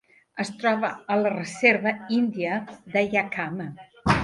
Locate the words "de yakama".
2.97-3.71